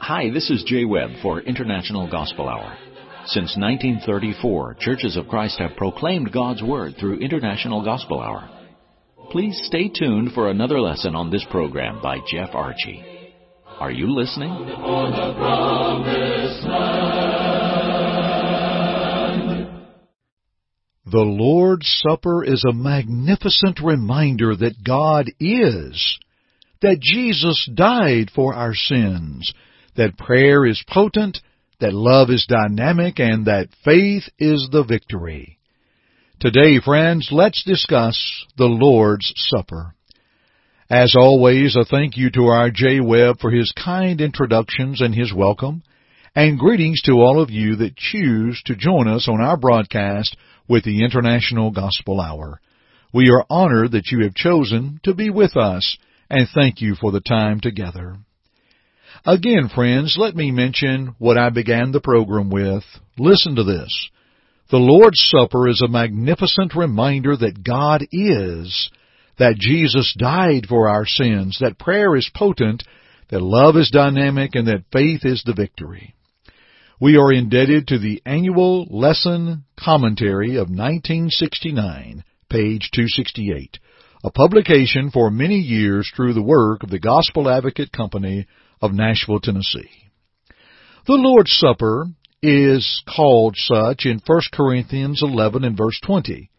Hi, 0.00 0.30
this 0.32 0.50
is 0.50 0.62
Jay 0.64 0.84
Webb 0.84 1.10
for 1.22 1.40
International 1.40 2.08
Gospel 2.10 2.48
Hour. 2.48 2.76
Since 3.26 3.56
1934, 3.56 4.76
Churches 4.80 5.16
of 5.16 5.28
Christ 5.28 5.58
have 5.58 5.76
proclaimed 5.76 6.30
God's 6.32 6.62
Word 6.62 6.94
through 6.98 7.18
International 7.18 7.82
Gospel 7.82 8.20
Hour. 8.20 8.48
Please 9.30 9.60
stay 9.64 9.88
tuned 9.88 10.32
for 10.32 10.50
another 10.50 10.80
lesson 10.80 11.16
on 11.16 11.30
this 11.30 11.44
program 11.50 12.00
by 12.02 12.18
Jeff 12.30 12.50
Archey. 12.50 13.32
Are 13.80 13.90
you 13.90 14.14
listening? 14.14 14.50
The 21.16 21.22
Lord's 21.22 21.88
Supper 22.06 22.44
is 22.44 22.62
a 22.68 22.74
magnificent 22.74 23.80
reminder 23.80 24.54
that 24.54 24.84
God 24.84 25.32
is, 25.40 26.18
that 26.82 27.00
Jesus 27.00 27.66
died 27.74 28.30
for 28.34 28.52
our 28.52 28.74
sins, 28.74 29.50
that 29.96 30.18
prayer 30.18 30.66
is 30.66 30.84
potent, 30.86 31.38
that 31.80 31.94
love 31.94 32.28
is 32.28 32.44
dynamic, 32.46 33.18
and 33.18 33.46
that 33.46 33.70
faith 33.82 34.24
is 34.38 34.68
the 34.70 34.84
victory. 34.84 35.58
Today, 36.38 36.80
friends, 36.84 37.30
let's 37.32 37.64
discuss 37.64 38.44
the 38.58 38.66
Lord's 38.66 39.32
Supper. 39.36 39.94
As 40.90 41.14
always, 41.18 41.76
a 41.76 41.86
thank 41.86 42.18
you 42.18 42.30
to 42.32 42.48
our 42.48 42.70
Jay 42.70 43.00
Webb 43.00 43.40
for 43.40 43.50
his 43.50 43.72
kind 43.72 44.20
introductions 44.20 45.00
and 45.00 45.14
his 45.14 45.32
welcome, 45.32 45.82
and 46.36 46.58
greetings 46.58 47.00
to 47.00 47.12
all 47.12 47.40
of 47.40 47.48
you 47.48 47.76
that 47.76 47.96
choose 47.96 48.62
to 48.66 48.76
join 48.76 49.08
us 49.08 49.26
on 49.26 49.40
our 49.40 49.56
broadcast 49.56 50.36
with 50.68 50.84
the 50.84 51.02
International 51.02 51.70
Gospel 51.70 52.20
Hour. 52.20 52.60
We 53.14 53.30
are 53.30 53.46
honored 53.48 53.92
that 53.92 54.08
you 54.12 54.22
have 54.24 54.34
chosen 54.34 55.00
to 55.04 55.14
be 55.14 55.30
with 55.30 55.56
us, 55.56 55.96
and 56.28 56.46
thank 56.54 56.82
you 56.82 56.94
for 56.94 57.10
the 57.10 57.22
time 57.22 57.60
together. 57.60 58.18
Again, 59.24 59.70
friends, 59.74 60.16
let 60.20 60.36
me 60.36 60.50
mention 60.50 61.14
what 61.18 61.38
I 61.38 61.48
began 61.48 61.92
the 61.92 62.02
program 62.02 62.50
with. 62.50 62.84
Listen 63.16 63.56
to 63.56 63.64
this. 63.64 64.10
The 64.70 64.76
Lord's 64.76 65.30
Supper 65.30 65.68
is 65.68 65.80
a 65.82 65.88
magnificent 65.88 66.74
reminder 66.76 67.34
that 67.34 67.64
God 67.64 68.06
is, 68.12 68.90
that 69.38 69.56
Jesus 69.56 70.14
died 70.18 70.66
for 70.68 70.90
our 70.90 71.06
sins, 71.06 71.56
that 71.62 71.78
prayer 71.78 72.14
is 72.14 72.30
potent, 72.34 72.82
that 73.30 73.40
love 73.40 73.76
is 73.76 73.90
dynamic, 73.90 74.54
and 74.54 74.68
that 74.68 74.84
faith 74.92 75.20
is 75.24 75.42
the 75.46 75.54
victory. 75.54 76.12
We 76.98 77.18
are 77.18 77.30
indebted 77.30 77.88
to 77.88 77.98
the 77.98 78.22
annual 78.24 78.86
lesson 78.88 79.64
commentary 79.78 80.52
of 80.56 80.70
1969, 80.70 82.24
page 82.48 82.90
268, 82.94 83.78
a 84.24 84.30
publication 84.30 85.10
for 85.10 85.30
many 85.30 85.56
years 85.56 86.10
through 86.16 86.32
the 86.32 86.42
work 86.42 86.82
of 86.82 86.88
the 86.88 86.98
Gospel 86.98 87.50
Advocate 87.50 87.92
Company 87.92 88.46
of 88.80 88.94
Nashville, 88.94 89.40
Tennessee. 89.40 89.90
The 91.06 91.16
Lord's 91.16 91.52
Supper 91.52 92.06
is 92.40 93.02
called 93.06 93.56
such 93.58 94.06
in 94.06 94.22
1 94.26 94.40
Corinthians 94.50 95.22
11 95.22 95.64
and 95.64 95.76
verse 95.76 96.00
20, 96.02 96.50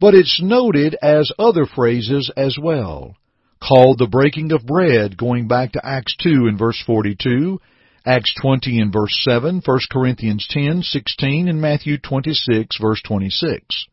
but 0.00 0.14
it's 0.14 0.40
noted 0.42 0.96
as 1.02 1.30
other 1.38 1.66
phrases 1.66 2.30
as 2.34 2.56
well, 2.58 3.14
called 3.62 3.98
the 3.98 4.06
breaking 4.06 4.52
of 4.52 4.64
bread 4.64 5.18
going 5.18 5.48
back 5.48 5.72
to 5.72 5.86
Acts 5.86 6.16
2 6.16 6.46
and 6.46 6.58
verse 6.58 6.82
42, 6.86 7.60
Acts 8.08 8.32
20 8.40 8.78
and 8.78 8.92
verse 8.92 9.20
7, 9.24 9.62
1 9.64 9.78
Corinthians 9.90 10.46
10, 10.48 10.82
16, 10.82 11.48
and 11.48 11.60
Matthew 11.60 11.98
26 11.98 12.78
verse 12.80 13.02
26. 13.04 13.86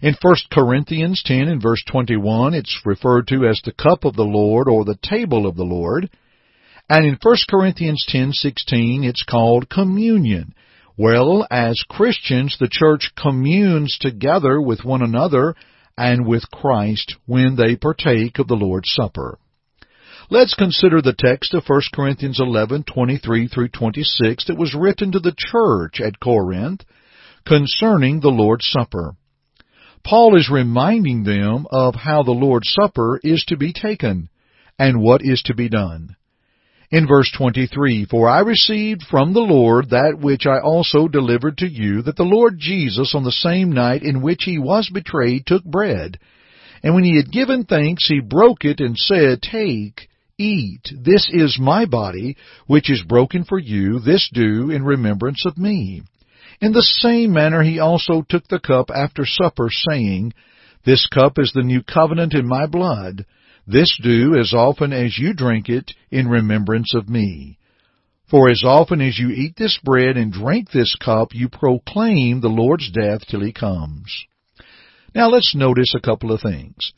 In 0.00 0.14
1 0.18 0.34
Corinthians 0.50 1.22
10 1.26 1.46
and 1.46 1.60
verse 1.60 1.82
21, 1.90 2.54
it's 2.54 2.80
referred 2.86 3.28
to 3.28 3.46
as 3.46 3.60
the 3.62 3.72
cup 3.72 4.06
of 4.06 4.16
the 4.16 4.24
Lord 4.24 4.66
or 4.66 4.86
the 4.86 4.98
table 5.02 5.46
of 5.46 5.56
the 5.56 5.64
Lord. 5.64 6.08
And 6.88 7.04
in 7.04 7.18
1 7.22 7.36
Corinthians 7.50 8.02
10:16 8.08 9.04
it's 9.04 9.24
called 9.24 9.68
communion. 9.68 10.54
Well, 10.96 11.46
as 11.50 11.84
Christians, 11.86 12.56
the 12.58 12.70
church 12.70 13.12
communes 13.14 13.98
together 14.00 14.58
with 14.58 14.86
one 14.86 15.02
another 15.02 15.54
and 15.98 16.26
with 16.26 16.50
Christ 16.50 17.16
when 17.26 17.56
they 17.56 17.76
partake 17.76 18.38
of 18.38 18.48
the 18.48 18.56
Lord's 18.56 18.90
Supper. 18.90 19.38
Let's 20.30 20.52
consider 20.52 21.00
the 21.00 21.14
text 21.14 21.54
of 21.54 21.66
1 21.66 21.80
Corinthians 21.94 22.38
11:23 22.38 23.50
through 23.50 23.68
26 23.68 24.44
that 24.44 24.58
was 24.58 24.74
written 24.74 25.10
to 25.12 25.20
the 25.20 25.34
church 25.34 26.02
at 26.02 26.20
Corinth 26.20 26.84
concerning 27.46 28.20
the 28.20 28.30
Lord's 28.30 28.68
Supper. 28.68 29.14
Paul 30.04 30.36
is 30.36 30.50
reminding 30.50 31.24
them 31.24 31.66
of 31.70 31.94
how 31.94 32.22
the 32.22 32.32
Lord's 32.32 32.70
Supper 32.70 33.18
is 33.24 33.42
to 33.44 33.56
be 33.56 33.72
taken 33.72 34.28
and 34.78 35.00
what 35.00 35.22
is 35.22 35.40
to 35.46 35.54
be 35.54 35.70
done. 35.70 36.14
In 36.90 37.06
verse 37.06 37.32
23, 37.34 38.04
For 38.04 38.28
I 38.28 38.40
received 38.40 39.04
from 39.04 39.32
the 39.32 39.40
Lord 39.40 39.88
that 39.90 40.18
which 40.20 40.44
I 40.44 40.60
also 40.60 41.08
delivered 41.08 41.56
to 41.58 41.68
you, 41.70 42.02
that 42.02 42.16
the 42.16 42.24
Lord 42.24 42.58
Jesus 42.58 43.14
on 43.14 43.24
the 43.24 43.32
same 43.32 43.72
night 43.72 44.02
in 44.02 44.20
which 44.20 44.42
he 44.44 44.58
was 44.58 44.90
betrayed 44.90 45.46
took 45.46 45.64
bread. 45.64 46.18
And 46.82 46.94
when 46.94 47.04
he 47.04 47.16
had 47.16 47.32
given 47.32 47.64
thanks, 47.64 48.06
he 48.06 48.20
broke 48.20 48.66
it 48.66 48.80
and 48.80 48.94
said, 48.96 49.40
Take, 49.40 50.07
eat, 50.38 50.82
this 50.92 51.28
is 51.32 51.58
my 51.60 51.84
body, 51.84 52.36
which 52.66 52.90
is 52.90 53.02
broken 53.02 53.44
for 53.44 53.58
you, 53.58 53.98
this 53.98 54.30
do 54.32 54.70
in 54.70 54.84
remembrance 54.84 55.44
of 55.44 55.58
me. 55.58 56.02
In 56.60 56.72
the 56.72 56.82
same 56.82 57.32
manner 57.32 57.62
he 57.62 57.78
also 57.78 58.22
took 58.28 58.46
the 58.48 58.60
cup 58.60 58.90
after 58.94 59.24
supper, 59.26 59.68
saying, 59.70 60.32
This 60.84 61.06
cup 61.06 61.38
is 61.38 61.52
the 61.52 61.62
new 61.62 61.82
covenant 61.82 62.34
in 62.34 62.46
my 62.46 62.66
blood. 62.66 63.26
This 63.66 63.98
do 64.02 64.36
as 64.38 64.54
often 64.54 64.92
as 64.92 65.18
you 65.18 65.34
drink 65.34 65.68
it 65.68 65.92
in 66.10 66.28
remembrance 66.28 66.94
of 66.94 67.08
me. 67.08 67.58
For 68.30 68.50
as 68.50 68.62
often 68.64 69.00
as 69.00 69.18
you 69.18 69.30
eat 69.30 69.56
this 69.56 69.78
bread 69.82 70.16
and 70.16 70.32
drink 70.32 70.70
this 70.70 70.94
cup, 70.96 71.34
you 71.34 71.48
proclaim 71.48 72.40
the 72.40 72.48
Lord's 72.48 72.90
death 72.90 73.26
till 73.26 73.40
he 73.40 73.52
comes. 73.52 74.26
Now 75.14 75.28
let's 75.28 75.54
notice 75.54 75.94
a 75.94 76.00
couple 76.00 76.32
of 76.32 76.40
things. 76.40 76.92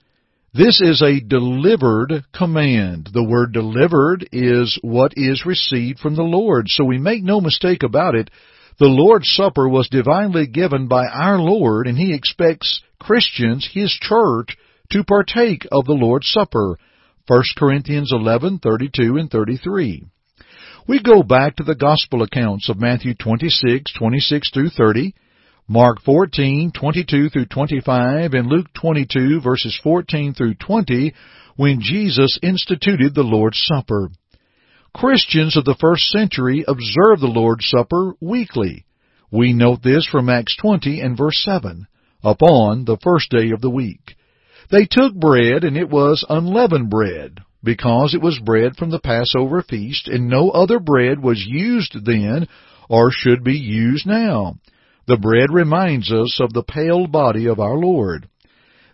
This 0.52 0.80
is 0.80 1.00
a 1.00 1.20
delivered 1.20 2.24
command. 2.32 3.10
The 3.12 3.22
word 3.22 3.52
delivered 3.52 4.28
is 4.32 4.76
what 4.82 5.12
is 5.16 5.46
received 5.46 6.00
from 6.00 6.16
the 6.16 6.24
Lord. 6.24 6.68
So 6.68 6.84
we 6.84 6.98
make 6.98 7.22
no 7.22 7.40
mistake 7.40 7.84
about 7.84 8.16
it. 8.16 8.30
The 8.80 8.86
Lord's 8.86 9.30
Supper 9.30 9.68
was 9.68 9.88
divinely 9.88 10.48
given 10.48 10.88
by 10.88 11.06
our 11.06 11.38
Lord 11.38 11.86
and 11.86 11.96
He 11.96 12.12
expects 12.12 12.82
Christians, 12.98 13.68
His 13.72 13.92
church, 13.92 14.56
to 14.90 15.04
partake 15.04 15.68
of 15.70 15.84
the 15.84 15.92
Lord's 15.92 16.28
Supper. 16.28 16.78
1 17.28 17.42
Corinthians 17.56 18.10
11:32 18.12 19.20
and 19.20 19.30
33. 19.30 20.02
We 20.88 21.00
go 21.00 21.22
back 21.22 21.56
to 21.56 21.62
the 21.62 21.76
gospel 21.76 22.22
accounts 22.22 22.68
of 22.68 22.80
Matthew 22.80 23.14
26:26 23.14 24.52
through 24.52 24.70
30, 24.70 25.14
Mark 25.72 26.02
14:22 26.02 27.30
through 27.30 27.44
25, 27.44 28.34
and 28.34 28.48
Luke 28.48 28.66
22 28.74 29.40
verses 29.40 29.78
14 29.84 30.34
through 30.34 30.54
20 30.54 31.14
when 31.54 31.80
Jesus 31.80 32.40
instituted 32.42 33.14
the 33.14 33.22
Lord's 33.22 33.62
Supper. 33.72 34.10
Christians 34.92 35.56
of 35.56 35.64
the 35.64 35.76
first 35.78 36.10
century 36.10 36.64
observed 36.66 37.22
the 37.22 37.28
Lord's 37.32 37.68
Supper 37.68 38.14
weekly. 38.20 38.84
We 39.30 39.52
note 39.52 39.80
this 39.84 40.04
from 40.06 40.28
Acts 40.28 40.56
20 40.56 41.00
and 41.00 41.16
verse 41.16 41.40
7, 41.44 41.86
upon 42.24 42.84
the 42.84 42.98
first 43.00 43.30
day 43.30 43.52
of 43.52 43.60
the 43.60 43.70
week. 43.70 44.16
They 44.72 44.86
took 44.90 45.14
bread, 45.14 45.62
and 45.62 45.76
it 45.76 45.88
was 45.88 46.24
unleavened 46.28 46.90
bread, 46.90 47.42
because 47.62 48.12
it 48.12 48.20
was 48.20 48.40
bread 48.40 48.74
from 48.74 48.90
the 48.90 48.98
Passover 48.98 49.62
feast, 49.62 50.08
and 50.08 50.28
no 50.28 50.50
other 50.50 50.80
bread 50.80 51.22
was 51.22 51.46
used 51.46 52.04
then, 52.04 52.48
or 52.88 53.12
should 53.12 53.44
be 53.44 53.56
used 53.56 54.04
now. 54.04 54.56
The 55.10 55.16
bread 55.16 55.50
reminds 55.50 56.12
us 56.12 56.38
of 56.38 56.52
the 56.52 56.62
pale 56.62 57.08
body 57.08 57.46
of 57.48 57.58
our 57.58 57.74
Lord. 57.74 58.28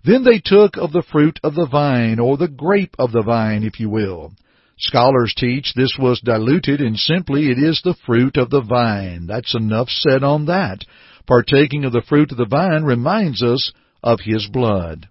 Then 0.03 0.25
they 0.25 0.41
took 0.43 0.79
of 0.79 0.91
the 0.91 1.03
fruit 1.03 1.39
of 1.45 1.55
the 1.55 1.67
vine, 1.67 2.19
or 2.19 2.39
the 2.39 2.49
grape 2.49 2.97
of 2.99 3.13
the 3.13 3.21
vine, 3.21 3.63
if 3.63 3.79
you 3.79 3.91
will. 3.91 4.33
Scholars 4.79 5.35
teach 5.37 5.75
this 5.75 5.99
was 5.99 6.23
diluted, 6.23 6.81
and 6.81 6.97
simply 6.97 7.51
it 7.51 7.59
is 7.59 7.83
the 7.85 7.97
fruit 8.07 8.39
of 8.39 8.49
the 8.49 8.63
vine. 8.63 9.27
That's 9.27 9.55
enough 9.55 9.91
said 9.91 10.25
on 10.25 10.47
that. 10.47 10.87
Partaking 11.27 11.85
of 11.85 11.93
the 11.93 12.01
fruit 12.01 12.33
of 12.33 12.39
the 12.39 12.47
vine 12.47 12.85
reminds 12.85 13.43
us 13.43 13.71
of 14.03 14.21
His 14.21 14.49
blood. 14.51 15.11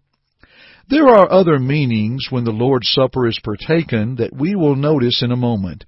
There 0.89 1.07
are 1.07 1.31
other 1.31 1.59
meanings 1.59 2.29
when 2.31 2.45
the 2.45 2.51
Lord's 2.51 2.89
Supper 2.89 3.27
is 3.27 3.39
partaken 3.43 4.15
that 4.15 4.35
we 4.35 4.55
will 4.55 4.75
notice 4.75 5.21
in 5.21 5.31
a 5.31 5.35
moment. 5.35 5.85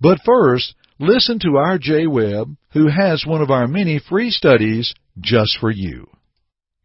But 0.00 0.20
first, 0.24 0.76
listen 1.00 1.38
to 1.40 1.78
Jay 1.80 2.06
Webb, 2.06 2.56
who 2.72 2.88
has 2.88 3.26
one 3.26 3.42
of 3.42 3.50
our 3.50 3.66
many 3.66 3.98
free 3.98 4.30
studies 4.30 4.94
just 5.18 5.58
for 5.58 5.70
you. 5.70 6.06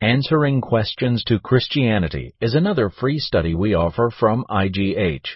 Answering 0.01 0.61
Questions 0.61 1.23
to 1.25 1.39
Christianity 1.39 2.33
is 2.41 2.55
another 2.55 2.89
free 2.89 3.19
study 3.19 3.53
we 3.53 3.75
offer 3.75 4.09
from 4.09 4.45
IGH. 4.49 5.27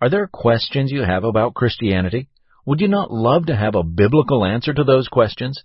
Are 0.00 0.10
there 0.10 0.26
questions 0.26 0.92
you 0.92 1.02
have 1.02 1.24
about 1.24 1.54
Christianity? 1.54 2.28
Would 2.66 2.80
you 2.80 2.88
not 2.88 3.10
love 3.10 3.46
to 3.46 3.56
have 3.56 3.74
a 3.74 3.82
biblical 3.82 4.44
answer 4.44 4.74
to 4.74 4.84
those 4.84 5.08
questions? 5.08 5.64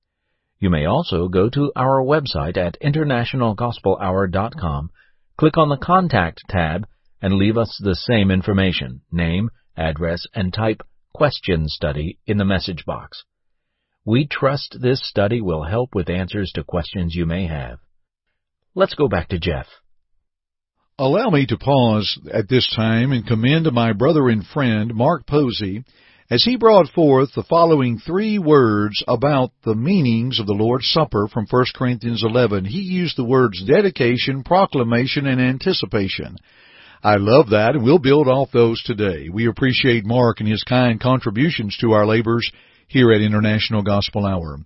You 0.61 0.69
may 0.69 0.85
also 0.85 1.29
go 1.29 1.49
to 1.49 1.73
our 1.75 2.03
website 2.03 2.59
at 2.59 2.77
internationalgospelhour.com, 2.83 4.91
click 5.39 5.57
on 5.57 5.71
the 5.71 5.79
Contact 5.79 6.43
tab, 6.51 6.87
and 7.23 7.33
leave 7.35 7.57
us 7.57 7.81
the 7.83 7.95
same 7.95 8.31
information, 8.31 9.01
name, 9.11 9.49
address, 9.77 10.27
and 10.35 10.53
type 10.53 10.83
Question 11.15 11.67
Study 11.69 12.19
in 12.27 12.37
the 12.37 12.45
message 12.45 12.85
box. 12.85 13.25
We 14.05 14.27
trust 14.27 14.83
this 14.83 15.01
study 15.03 15.41
will 15.41 15.65
help 15.65 15.95
with 15.95 16.11
answers 16.11 16.53
to 16.53 16.63
questions 16.63 17.15
you 17.15 17.25
may 17.25 17.47
have. 17.47 17.79
Let's 18.75 18.95
go 18.95 19.09
back 19.09 19.29
to 19.29 19.39
Jeff. 19.39 19.67
Allow 20.99 21.31
me 21.31 21.47
to 21.47 21.57
pause 21.57 22.19
at 22.33 22.49
this 22.49 22.69
time 22.75 23.13
and 23.13 23.27
commend 23.27 23.71
my 23.73 23.93
brother 23.93 24.29
and 24.29 24.45
friend, 24.45 24.95
Mark 24.95 25.27
Posey, 25.27 25.85
as 26.31 26.45
he 26.45 26.57
brought 26.57 26.89
forth 26.89 27.31
the 27.35 27.45
following 27.45 27.99
three 27.99 28.39
words 28.39 29.03
about 29.09 29.53
the 29.65 29.75
meanings 29.75 30.39
of 30.39 30.47
the 30.47 30.53
Lord's 30.53 30.89
Supper 30.89 31.29
from 31.29 31.47
1 31.49 31.65
Corinthians 31.75 32.23
11. 32.23 32.67
He 32.67 32.81
used 32.81 33.17
the 33.17 33.25
words 33.25 33.65
dedication, 33.65 34.43
proclamation, 34.43 35.27
and 35.27 35.41
anticipation. 35.41 36.37
I 37.03 37.17
love 37.17 37.51
that, 37.51 37.77
and 37.77 37.85
we'll 37.85 38.01
build 38.01 38.29
off 38.29 38.51
those 38.53 38.83
today. 38.83 39.29
We 39.33 39.47
appreciate 39.47 40.05
Mark 40.05 40.41
and 40.41 40.49
his 40.49 40.65
kind 40.65 41.01
contributions 41.01 41.77
to 41.81 41.93
our 41.93 42.07
labors 42.07 42.51
here 42.89 43.13
at 43.13 43.21
International 43.21 43.83
Gospel 43.83 44.27
Hour. 44.27 44.59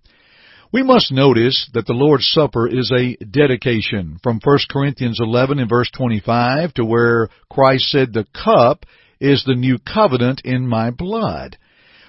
We 0.72 0.82
must 0.82 1.12
notice 1.12 1.68
that 1.74 1.84
the 1.86 1.92
Lord's 1.92 2.26
Supper 2.26 2.66
is 2.66 2.90
a 2.90 3.22
dedication 3.22 4.18
from 4.22 4.40
1 4.42 4.58
Corinthians 4.70 5.18
11 5.20 5.58
and 5.58 5.68
verse 5.68 5.90
25 5.90 6.72
to 6.74 6.84
where 6.86 7.28
Christ 7.50 7.90
said 7.90 8.14
the 8.14 8.26
cup 8.32 8.86
is 9.20 9.44
the 9.44 9.54
new 9.54 9.78
covenant 9.78 10.40
in 10.46 10.66
my 10.66 10.90
blood. 10.90 11.58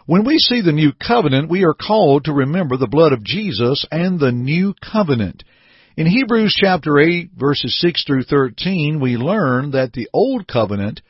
When 0.05 0.23
we 0.23 0.37
see 0.37 0.61
the 0.61 0.71
new 0.71 0.93
covenant, 0.93 1.49
we 1.49 1.65
are 1.65 1.73
called 1.73 2.23
to 2.25 2.33
remember 2.33 2.77
the 2.77 2.87
blood 2.87 3.11
of 3.11 3.25
Jesus 3.25 3.85
and 3.91 4.17
the 4.17 4.31
new 4.31 4.73
covenant. 4.81 5.43
In 5.97 6.07
Hebrews 6.07 6.57
chapter 6.57 6.99
8 6.99 7.31
verses 7.37 7.77
6 7.81 8.05
through 8.05 8.23
13, 8.23 9.01
we 9.01 9.17
learn 9.17 9.71
that 9.71 9.91
the 9.91 10.07
old 10.13 10.47
covenant 10.47 11.01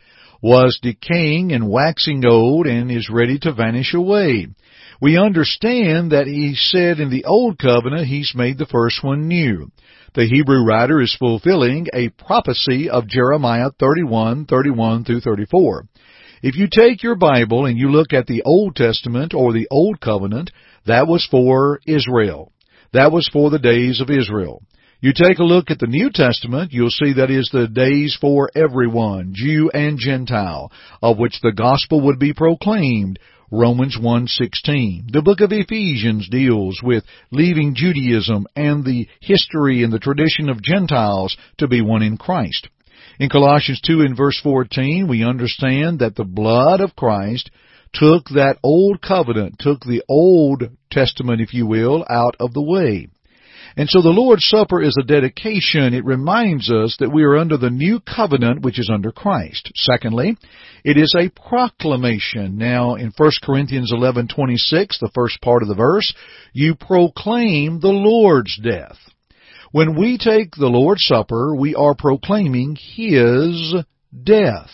was 0.44 0.78
decaying 0.82 1.54
and 1.54 1.70
waxing 1.70 2.26
old 2.26 2.68
and 2.68 2.92
is 2.92 3.10
ready 3.10 3.40
to 3.40 3.54
vanish 3.54 3.94
away. 3.94 4.46
We 5.02 5.18
understand 5.18 6.12
that 6.12 6.28
he 6.28 6.54
said 6.56 7.00
in 7.00 7.10
the 7.10 7.24
old 7.24 7.58
covenant 7.58 8.08
he's 8.08 8.34
made 8.36 8.58
the 8.58 8.66
first 8.66 9.02
one 9.02 9.30
new. 9.30 9.72
The 10.16 10.26
Hebrew 10.26 10.66
writer 10.66 11.02
is 11.02 11.16
fulfilling 11.18 11.88
a 11.94 12.10
prophecy 12.10 12.90
of 12.90 13.08
Jeremiah 13.08 13.70
31, 13.80 14.46
31 14.46 15.06
through 15.06 15.22
34. 15.22 15.86
If 16.44 16.58
you 16.58 16.68
take 16.70 17.02
your 17.04 17.16
Bible 17.16 17.66
and 17.66 17.78
you 17.78 17.90
look 17.90 18.12
at 18.12 18.28
the 18.28 18.44
Old 18.44 18.76
Testament 18.76 19.34
or 19.34 19.54
the 19.54 19.68
Old 19.72 20.02
Covenant, 20.02 20.52
that 20.86 21.08
was 21.08 21.26
for 21.32 21.80
Israel. 21.88 22.52
That 22.92 23.14
was 23.14 23.30
for 23.32 23.50
the 23.50 23.60
days 23.60 24.02
of 24.02 24.10
Israel. 24.10 24.62
You 25.04 25.12
take 25.12 25.40
a 25.40 25.44
look 25.44 25.70
at 25.70 25.80
the 25.80 25.88
New 25.88 26.10
Testament, 26.14 26.72
you'll 26.72 26.90
see 26.90 27.12
that 27.12 27.30
is 27.30 27.50
the 27.52 27.68
days 27.68 28.18
for 28.22 28.50
everyone, 28.56 29.34
Jew 29.34 29.70
and 29.74 30.00
Gentile, 30.00 30.72
of 31.02 31.18
which 31.18 31.42
the 31.42 31.52
gospel 31.52 32.00
would 32.06 32.20
be 32.20 32.32
proclaimed. 32.32 33.20
Romans 33.52 33.98
1:16. 33.98 35.12
The 35.12 35.22
book 35.22 35.42
of 35.42 35.52
Ephesians 35.52 36.30
deals 36.30 36.80
with 36.82 37.04
leaving 37.32 37.76
Judaism 37.76 38.48
and 38.56 38.86
the 38.86 39.10
history 39.20 39.84
and 39.84 39.92
the 39.92 40.00
tradition 40.00 40.48
of 40.48 40.64
Gentiles 40.64 41.36
to 41.58 41.68
be 41.68 41.82
one 41.82 42.02
in 42.02 42.16
Christ. 42.16 42.70
In 43.20 43.28
Colossians 43.28 43.82
2 43.82 44.04
and 44.04 44.16
verse 44.16 44.40
14, 44.40 45.10
we 45.10 45.22
understand 45.22 46.00
that 46.00 46.16
the 46.16 46.24
blood 46.24 46.80
of 46.80 46.96
Christ 46.96 47.52
took 47.92 48.30
that 48.30 48.58
old 48.64 49.02
covenant, 49.02 49.60
took 49.60 49.84
the 49.84 50.02
old 50.08 50.64
testament, 50.90 51.42
if 51.42 51.54
you 51.54 51.66
will, 51.66 52.06
out 52.10 52.38
of 52.40 52.54
the 52.54 52.64
way. 52.64 53.10
And 53.76 53.90
so 53.90 54.02
the 54.02 54.10
Lord's 54.10 54.46
Supper 54.48 54.82
is 54.82 54.96
a 55.00 55.06
dedication. 55.06 55.94
It 55.94 56.06
reminds 56.06 56.72
us 56.72 56.96
that 57.00 57.12
we 57.12 57.24
are 57.24 57.38
under 57.38 57.58
the 57.58 57.72
new 57.72 58.00
covenant 58.00 58.62
which 58.62 58.80
is 58.80 58.90
under 58.94 59.12
Christ. 59.12 59.72
Secondly, 59.76 60.38
it 60.84 60.98
is 60.98 61.16
a 61.18 61.30
proclamation. 61.30 62.58
Now 62.58 62.96
in 62.96 63.12
1 63.18 63.32
Corinthians 63.42 63.92
11:26, 63.92 65.00
the 65.00 65.12
first 65.16 65.42
part 65.42 65.64
of 65.64 65.70
the 65.70 65.76
verse, 65.76 66.14
you 66.54 66.76
proclaim 66.76 67.80
the 67.80 67.88
Lord's 67.88 68.58
death. 68.58 68.98
When 69.72 69.96
we 69.96 70.20
take 70.20 70.56
the 70.56 70.68
Lord's 70.68 71.04
Supper, 71.06 71.56
we 71.56 71.74
are 71.74 71.96
proclaiming 71.96 72.76
His 72.76 73.74
death. 74.24 74.70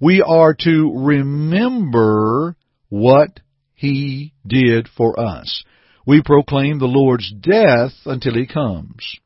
We 0.00 0.20
are 0.20 0.54
to 0.64 0.92
remember 0.96 2.56
what 2.88 3.38
He 3.74 4.32
did 4.44 4.88
for 4.88 5.20
us. 5.20 5.62
We 6.06 6.22
proclaim 6.22 6.78
the 6.78 6.86
Lord's 6.86 7.32
death 7.32 7.92
until 8.04 8.34
He 8.34 8.46
comes. 8.46 9.18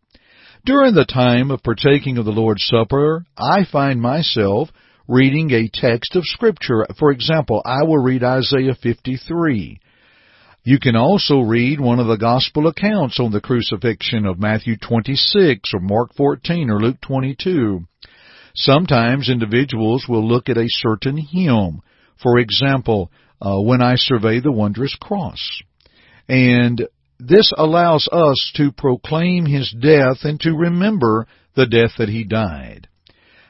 During 0.65 0.95
the 0.95 1.05
time 1.05 1.51
of 1.51 1.63
partaking 1.63 2.19
of 2.19 2.25
the 2.25 2.31
Lord's 2.31 2.65
Supper, 2.65 3.25
I 3.37 3.65
find 3.65 4.01
myself 4.01 4.71
reading 5.09 5.51
a 5.51 5.71
text 5.73 6.15
of 6.15 6.25
Scripture. 6.25 6.87
For 6.99 7.11
example, 7.11 7.63
I 7.65 7.83
will 7.83 7.99
read 7.99 8.23
Isaiah 8.23 8.77
53. 8.81 9.81
You 10.65 10.79
can 10.79 10.95
also 10.95 11.41
read 11.41 11.81
one 11.81 11.99
of 11.99 12.07
the 12.07 12.17
gospel 12.17 12.67
accounts 12.67 13.19
on 13.19 13.33
the 13.33 13.41
crucifixion 13.41 14.27
of 14.27 14.39
Matthew 14.39 14.77
26 14.77 15.71
or 15.73 15.81
Mark 15.81 16.15
14 16.15 16.69
or 16.69 16.81
Luke 16.81 17.01
22. 17.01 17.87
Sometimes 18.55 19.31
individuals 19.31 20.07
will 20.09 20.27
look 20.27 20.49
at 20.49 20.59
a 20.59 20.67
certain 20.69 21.17
hymn. 21.17 21.81
For 22.23 22.39
example, 22.39 23.11
uh, 23.41 23.61
when 23.61 23.81
I 23.81 23.95
survey 23.97 24.41
the 24.41 24.53
wondrous 24.53 24.95
cross. 25.01 25.63
And 26.29 26.87
this 27.19 27.53
allows 27.57 28.09
us 28.13 28.53
to 28.57 28.71
proclaim 28.71 29.47
his 29.47 29.75
death 29.81 30.19
and 30.25 30.39
to 30.41 30.53
remember 30.53 31.27
the 31.57 31.67
death 31.67 31.93
that 31.99 32.09
he 32.09 32.25
died. 32.25 32.87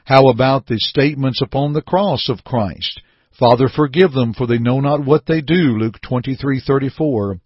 How 0.05 0.29
about 0.29 0.65
the 0.65 0.79
statements 0.79 1.41
upon 1.41 1.73
the 1.73 1.83
cross 1.83 2.29
of 2.29 2.43
Christ? 2.43 3.01
Father, 3.37 3.69
forgive 3.69 4.11
them, 4.11 4.33
for 4.33 4.47
they 4.47 4.57
know 4.57 4.79
not 4.79 5.05
what 5.05 5.25
they 5.25 5.41
do. 5.41 5.77
Luke 5.77 5.99
23:34. 6.01 7.39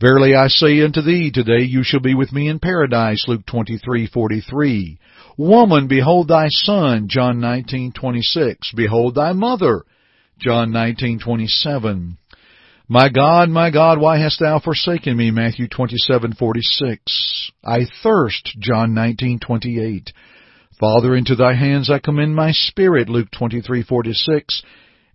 Verily 0.00 0.34
I 0.34 0.48
say 0.48 0.82
unto 0.82 1.00
thee, 1.00 1.30
today 1.30 1.64
you 1.64 1.82
shall 1.84 2.00
be 2.00 2.14
with 2.14 2.32
me 2.32 2.48
in 2.48 2.58
paradise. 2.58 3.24
Luke 3.28 3.46
23:43. 3.46 4.98
Woman, 5.38 5.86
behold 5.86 6.28
thy 6.28 6.48
son. 6.48 7.06
John 7.08 7.40
19:26. 7.40 8.72
Behold 8.74 9.14
thy 9.14 9.32
mother. 9.32 9.84
John 10.38 10.70
19:27. 10.70 12.18
My 12.92 13.08
God, 13.08 13.48
my 13.48 13.70
God, 13.70 13.98
why 13.98 14.18
hast 14.18 14.38
thou 14.38 14.58
forsaken 14.58 15.16
me? 15.16 15.30
Matthew 15.30 15.66
27:46. 15.66 17.50
I 17.64 17.86
thirst. 18.02 18.54
John 18.58 18.92
19:28. 18.92 20.12
Father, 20.78 21.16
into 21.16 21.34
thy 21.34 21.54
hands 21.54 21.88
I 21.88 22.00
commend 22.00 22.36
my 22.36 22.52
spirit. 22.52 23.08
Luke 23.08 23.30
23:46. 23.30 24.62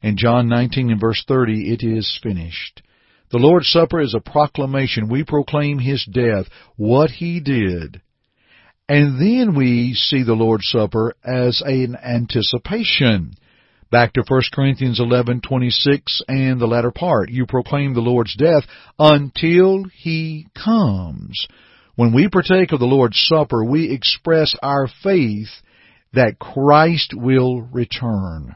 and 0.01 0.17
John 0.17 0.47
19 0.47 0.89
and 0.89 0.99
verse 0.99 1.23
30, 1.27 1.71
it 1.71 1.83
is 1.83 2.19
finished. 2.23 2.81
The 3.29 3.37
Lord's 3.37 3.69
Supper 3.69 3.99
is 3.99 4.15
a 4.15 4.21
proclamation. 4.21 5.07
We 5.07 5.23
proclaim 5.23 5.77
His 5.77 6.03
death, 6.03 6.47
what 6.77 7.11
He 7.11 7.39
did. 7.39 8.01
And 8.89 9.21
then 9.21 9.53
we 9.53 9.93
see 9.93 10.23
the 10.23 10.33
Lord's 10.33 10.67
Supper 10.67 11.13
as 11.23 11.61
an 11.61 11.95
anticipation. 12.03 13.35
Back 13.89 14.13
to 14.13 14.23
1 14.27 14.41
Corinthians 14.53 14.99
11:26 14.99 16.21
and 16.27 16.59
the 16.59 16.67
latter 16.67 16.91
part, 16.91 17.29
you 17.29 17.45
proclaim 17.45 17.93
the 17.93 18.01
Lord's 18.01 18.35
death 18.35 18.67
until 18.99 19.85
he 19.85 20.47
comes. 20.53 21.47
When 21.95 22.11
we 22.13 22.27
partake 22.27 22.73
of 22.73 22.79
the 22.79 22.85
Lord's 22.85 23.17
Supper, 23.17 23.63
we 23.63 23.89
express 23.89 24.55
our 24.61 24.87
faith 25.01 25.49
that 26.13 26.37
Christ 26.37 27.13
will 27.15 27.61
return. 27.61 28.55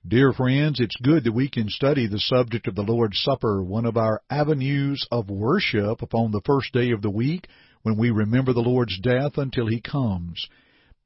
Dear 0.05 0.33
friends, 0.33 0.81
it's 0.81 0.97
good 1.01 1.23
that 1.23 1.31
we 1.31 1.49
can 1.49 1.69
study 1.69 2.07
the 2.07 2.19
subject 2.19 2.67
of 2.67 2.75
the 2.75 2.81
Lord's 2.81 3.21
Supper, 3.21 3.63
one 3.63 3.85
of 3.85 3.95
our 3.95 4.21
avenues 4.29 5.07
of 5.09 5.29
worship 5.29 6.01
upon 6.01 6.31
the 6.31 6.41
first 6.45 6.73
day 6.73 6.91
of 6.91 7.01
the 7.01 7.09
week 7.09 7.47
when 7.83 7.95
we 7.95 8.11
remember 8.11 8.51
the 8.51 8.59
Lord's 8.59 8.99
death 8.99 9.37
until 9.37 9.65
He 9.65 9.79
comes. 9.79 10.49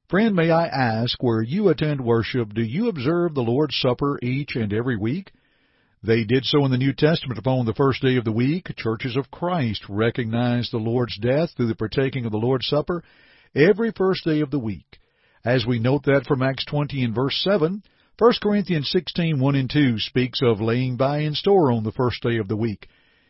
Friend, 0.10 0.36
may 0.36 0.50
I 0.50 0.66
ask, 0.66 1.22
where 1.22 1.44
you 1.44 1.70
attend 1.70 2.01
worship, 2.01 2.56
do 2.56 2.63
you 2.63 2.89
observe 2.89 3.36
the 3.36 3.44
Lord's 3.44 3.77
Supper 3.77 4.18
each 4.24 4.56
and 4.56 4.74
every 4.74 4.98
week? 4.98 5.32
They 6.01 6.24
did 6.24 6.44
so 6.46 6.66
in 6.66 6.72
the 6.72 6.77
New 6.80 6.94
Testament 6.94 7.38
upon 7.38 7.68
the 7.68 7.75
first 7.75 8.01
day 8.01 8.16
of 8.16 8.25
the 8.25 8.32
week. 8.32 8.75
Churches 8.77 9.16
of 9.16 9.30
Christ 9.30 9.84
recognize 9.88 10.72
the 10.72 10.77
Lord's 10.77 11.20
death 11.20 11.51
through 11.56 11.68
the 11.68 11.75
partaking 11.75 12.25
of 12.25 12.32
the 12.32 12.39
Lord's 12.39 12.66
Supper 12.66 13.04
every 13.56 13.92
first 13.92 14.25
day 14.25 14.39
of 14.39 14.50
the 14.50 14.58
week. 14.58 14.98
As 15.46 15.68
we 15.68 15.77
note 15.77 16.06
that 16.06 16.25
from 16.27 16.42
Acts 16.42 16.66
20 16.66 17.04
and 17.04 17.13
verse 17.13 17.39
7, 17.44 17.84
1 18.19 18.31
Corinthians 18.41 18.89
16, 18.89 19.39
1 19.39 19.55
and 19.55 19.69
2 19.69 20.00
speaks 20.00 20.39
of 20.41 20.59
laying 20.59 20.97
by 20.97 21.19
in 21.19 21.36
store 21.36 21.71
on 21.71 21.83
the 21.83 21.91
first 21.91 22.24
day 22.24 22.38
of 22.38 22.47
the 22.47 22.57
week. 22.57 22.88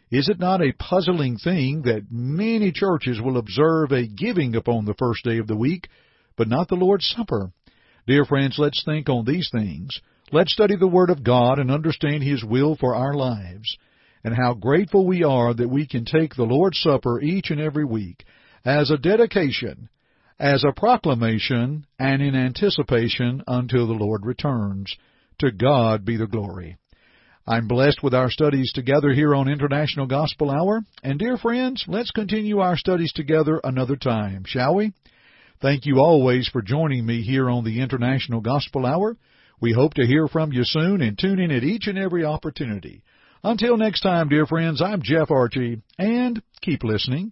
Is 0.09 0.29
it 0.29 0.39
not 0.39 0.61
a 0.61 0.71
puzzling 0.79 1.35
thing 1.35 1.81
that 1.81 2.05
many 2.09 2.71
churches 2.71 3.19
will 3.19 3.37
observe 3.37 3.91
a 3.91 4.07
giving 4.07 4.55
upon 4.55 4.85
the 4.85 4.93
first 4.93 5.25
day 5.25 5.39
of 5.39 5.47
the 5.47 5.57
week, 5.57 5.89
but 6.37 6.47
not 6.47 6.69
the 6.69 6.75
Lord's 6.75 7.05
Supper? 7.05 7.51
Dear 8.07 8.23
friends, 8.23 8.55
let's 8.57 8.81
think 8.85 9.09
on 9.09 9.25
these 9.25 9.49
things. 9.51 9.99
Let's 10.31 10.53
study 10.53 10.77
the 10.77 10.87
Word 10.87 11.09
of 11.09 11.21
God 11.21 11.59
and 11.59 11.69
understand 11.69 12.23
His 12.23 12.45
will 12.45 12.77
for 12.77 12.95
our 12.95 13.13
lives, 13.13 13.77
and 14.23 14.33
how 14.33 14.53
grateful 14.53 15.05
we 15.05 15.21
are 15.21 15.53
that 15.53 15.67
we 15.67 15.85
can 15.85 16.05
take 16.05 16.35
the 16.35 16.43
Lord's 16.43 16.79
Supper 16.79 17.19
each 17.19 17.49
and 17.49 17.59
every 17.59 17.83
week 17.83 18.23
as 18.63 18.89
a 18.89 18.97
dedication 18.97 19.89
as 20.39 20.63
a 20.63 20.71
proclamation 20.71 21.85
and 21.99 22.21
in 22.21 22.35
anticipation 22.35 23.43
until 23.47 23.87
the 23.87 23.93
Lord 23.93 24.25
returns. 24.25 24.95
To 25.39 25.51
God 25.51 26.03
be 26.03 26.17
the 26.17 26.27
glory. 26.27 26.77
I'm 27.45 27.67
blessed 27.67 28.03
with 28.03 28.13
our 28.13 28.29
studies 28.29 28.71
together 28.73 29.13
here 29.13 29.33
on 29.33 29.47
International 29.47 30.05
Gospel 30.05 30.51
Hour. 30.51 30.81
And 31.03 31.17
dear 31.17 31.37
friends, 31.37 31.85
let's 31.87 32.11
continue 32.11 32.59
our 32.59 32.75
studies 32.75 33.13
together 33.13 33.61
another 33.63 33.95
time, 33.95 34.43
shall 34.45 34.75
we? 34.75 34.93
Thank 35.61 35.85
you 35.85 35.99
always 35.99 36.49
for 36.49 36.61
joining 36.61 37.05
me 37.05 37.21
here 37.21 37.49
on 37.49 37.63
the 37.63 37.81
International 37.81 38.41
Gospel 38.41 38.85
Hour. 38.85 39.15
We 39.61 39.73
hope 39.73 39.93
to 39.95 40.05
hear 40.05 40.27
from 40.27 40.51
you 40.51 40.63
soon 40.63 41.01
and 41.01 41.17
tune 41.17 41.39
in 41.39 41.51
at 41.51 41.63
each 41.63 41.87
and 41.87 41.97
every 41.97 42.25
opportunity. 42.25 43.01
Until 43.43 43.77
next 43.77 44.01
time, 44.01 44.29
dear 44.29 44.45
friends, 44.45 44.81
I'm 44.81 45.01
Jeff 45.01 45.29
Archey, 45.29 45.81
and 45.97 46.41
keep 46.61 46.83
listening. 46.83 47.31